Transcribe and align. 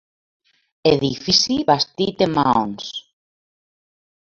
Edifici 0.93 1.59
bastit 1.69 2.27
en 2.29 2.37
maons. 2.41 2.91